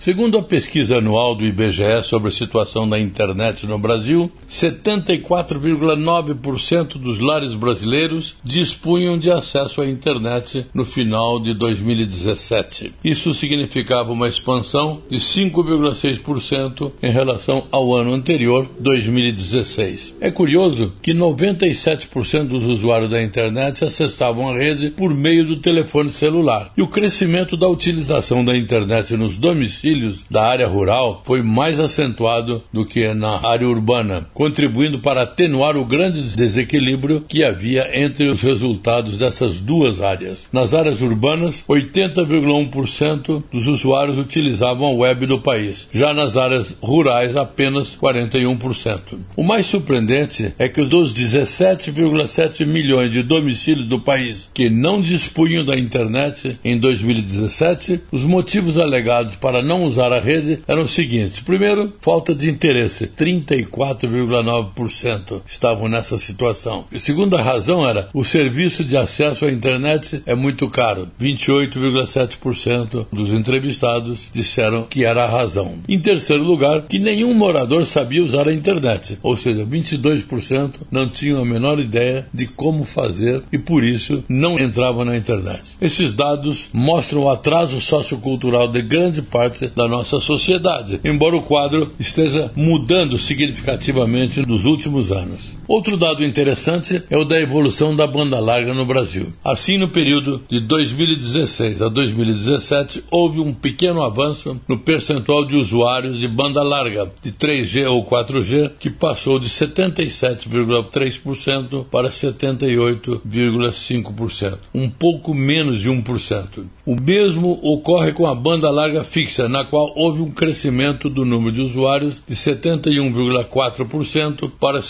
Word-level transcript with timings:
Segundo 0.00 0.38
a 0.38 0.42
pesquisa 0.44 0.98
anual 0.98 1.34
do 1.34 1.44
IBGE 1.44 2.04
sobre 2.04 2.28
a 2.28 2.30
situação 2.30 2.88
da 2.88 3.00
internet 3.00 3.66
no 3.66 3.80
Brasil, 3.80 4.30
74,9% 4.48 6.98
dos 6.98 7.18
lares 7.18 7.54
brasileiros 7.54 8.36
dispunham 8.44 9.18
de 9.18 9.28
acesso 9.28 9.80
à 9.80 9.88
internet 9.88 10.66
no 10.72 10.84
final 10.84 11.40
de 11.40 11.52
2017. 11.52 12.92
Isso 13.02 13.34
significava 13.34 14.12
uma 14.12 14.28
expansão 14.28 15.02
de 15.10 15.16
5,6% 15.16 16.92
em 17.02 17.10
relação 17.10 17.66
ao 17.72 17.92
ano 17.92 18.12
anterior, 18.12 18.70
2016. 18.78 20.14
É 20.20 20.30
curioso 20.30 20.92
que 21.02 21.12
97% 21.12 22.46
dos 22.46 22.64
usuários 22.64 23.10
da 23.10 23.20
internet 23.20 23.84
acessavam 23.84 24.48
a 24.48 24.56
rede 24.56 24.90
por 24.90 25.12
meio 25.12 25.44
do 25.44 25.56
telefone 25.56 26.12
celular. 26.12 26.72
E 26.76 26.82
o 26.82 26.86
crescimento 26.86 27.56
da 27.56 27.66
utilização 27.66 28.44
da 28.44 28.56
internet 28.56 29.16
nos 29.16 29.36
domicílios 29.36 29.87
da 30.30 30.44
área 30.44 30.66
rural 30.66 31.22
foi 31.24 31.42
mais 31.42 31.78
acentuado 31.80 32.62
do 32.72 32.84
que 32.84 33.12
na 33.14 33.46
área 33.46 33.68
urbana, 33.68 34.26
contribuindo 34.34 34.98
para 34.98 35.22
atenuar 35.22 35.76
o 35.76 35.84
grande 35.84 36.36
desequilíbrio 36.36 37.24
que 37.28 37.44
havia 37.44 37.90
entre 37.94 38.28
os 38.28 38.42
resultados 38.42 39.18
dessas 39.18 39.60
duas 39.60 40.00
áreas. 40.00 40.48
Nas 40.52 40.74
áreas 40.74 41.00
urbanas, 41.00 41.64
80,1% 41.68 43.42
dos 43.52 43.66
usuários 43.66 44.18
utilizavam 44.18 44.88
a 44.88 44.92
web 44.92 45.26
do 45.26 45.40
país. 45.40 45.88
Já 45.92 46.12
nas 46.12 46.36
áreas 46.36 46.76
rurais, 46.82 47.36
apenas 47.36 47.96
41%. 47.96 49.18
O 49.36 49.42
mais 49.42 49.66
surpreendente 49.66 50.54
é 50.58 50.68
que 50.68 50.82
dos 50.84 51.14
17,7 51.14 52.66
milhões 52.66 53.12
de 53.12 53.22
domicílios 53.22 53.86
do 53.86 54.00
país 54.00 54.48
que 54.52 54.70
não 54.70 55.00
dispunham 55.00 55.64
da 55.64 55.78
internet 55.78 56.58
em 56.64 56.78
2017, 56.78 58.00
os 58.10 58.24
motivos 58.24 58.78
alegados 58.78 59.36
para 59.36 59.62
não 59.62 59.77
usar 59.84 60.12
a 60.12 60.20
rede 60.20 60.60
eram 60.66 60.82
os 60.82 60.92
seguintes: 60.92 61.40
primeiro, 61.40 61.94
falta 62.00 62.34
de 62.34 62.50
interesse, 62.50 63.06
34,9% 63.06 65.42
estavam 65.46 65.88
nessa 65.88 66.18
situação. 66.18 66.84
A 66.94 66.98
segunda 66.98 67.40
razão 67.40 67.86
era 67.86 68.08
o 68.12 68.24
serviço 68.24 68.84
de 68.84 68.96
acesso 68.96 69.44
à 69.44 69.50
internet 69.50 70.22
é 70.26 70.34
muito 70.34 70.68
caro, 70.68 71.08
28,7% 71.20 73.06
dos 73.12 73.32
entrevistados 73.32 74.30
disseram 74.32 74.84
que 74.84 75.04
era 75.04 75.24
a 75.24 75.28
razão. 75.28 75.78
Em 75.88 75.98
terceiro 75.98 76.42
lugar, 76.42 76.82
que 76.82 76.98
nenhum 76.98 77.34
morador 77.34 77.86
sabia 77.86 78.22
usar 78.22 78.48
a 78.48 78.52
internet, 78.52 79.18
ou 79.22 79.36
seja, 79.36 79.64
22% 79.64 80.80
não 80.90 81.08
tinham 81.08 81.40
a 81.40 81.44
menor 81.44 81.78
ideia 81.78 82.26
de 82.32 82.46
como 82.46 82.84
fazer 82.84 83.42
e 83.52 83.58
por 83.58 83.84
isso 83.84 84.24
não 84.28 84.58
entravam 84.58 85.04
na 85.04 85.16
internet. 85.16 85.76
Esses 85.80 86.12
dados 86.12 86.68
mostram 86.72 87.22
o 87.22 87.30
atraso 87.30 87.80
sociocultural 87.80 88.68
de 88.68 88.82
grande 88.82 89.22
parte 89.22 89.67
da 89.74 89.88
nossa 89.88 90.20
sociedade, 90.20 91.00
embora 91.04 91.36
o 91.36 91.42
quadro 91.42 91.92
esteja 91.98 92.50
mudando 92.54 93.18
significativamente 93.18 94.44
nos 94.46 94.64
últimos 94.64 95.10
anos. 95.10 95.57
Outro 95.68 95.96
dado 95.98 96.24
interessante 96.24 97.02
é 97.10 97.18
o 97.18 97.26
da 97.26 97.38
evolução 97.38 97.94
da 97.94 98.06
banda 98.06 98.40
larga 98.40 98.72
no 98.72 98.86
Brasil. 98.86 99.34
Assim, 99.44 99.76
no 99.76 99.90
período 99.90 100.40
de 100.48 100.60
2016 100.60 101.82
a 101.82 101.90
2017, 101.90 103.04
houve 103.10 103.38
um 103.38 103.52
pequeno 103.52 104.02
avanço 104.02 104.58
no 104.66 104.78
percentual 104.78 105.44
de 105.44 105.56
usuários 105.56 106.18
de 106.18 106.26
banda 106.26 106.62
larga 106.62 107.12
de 107.22 107.32
3G 107.32 107.86
ou 107.86 108.02
4G, 108.06 108.70
que 108.80 108.88
passou 108.88 109.38
de 109.38 109.50
77,3% 109.50 111.84
para 111.90 112.08
78,5%, 112.08 114.58
um 114.74 114.88
pouco 114.88 115.34
menos 115.34 115.82
de 115.82 115.90
1%. 115.90 116.64
O 116.86 116.96
mesmo 116.98 117.60
ocorre 117.62 118.12
com 118.12 118.26
a 118.26 118.34
banda 118.34 118.70
larga 118.70 119.04
fixa, 119.04 119.46
na 119.46 119.62
qual 119.62 119.92
houve 119.94 120.22
um 120.22 120.30
crescimento 120.30 121.10
do 121.10 121.26
número 121.26 121.52
de 121.52 121.60
usuários 121.60 122.22
de 122.26 122.34
71,4% 122.34 124.50
para 124.58 124.80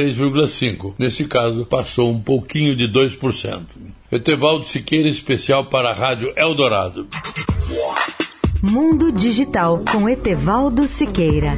73,5%. 0.00 0.94
Nesse 0.98 1.24
caso, 1.24 1.64
passou 1.64 2.10
um 2.10 2.20
pouquinho 2.20 2.76
de 2.76 2.88
2%. 2.88 3.62
Etevaldo 4.10 4.64
Siqueira, 4.64 5.08
especial 5.08 5.66
para 5.66 5.90
a 5.90 5.94
Rádio 5.94 6.32
Eldorado. 6.36 7.06
Mundo 8.62 9.12
Digital 9.12 9.82
com 9.90 10.08
Etevaldo 10.08 10.86
Siqueira. 10.86 11.52